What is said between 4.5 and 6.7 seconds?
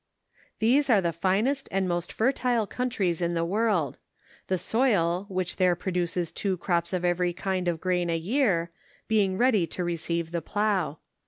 soil, which there produces two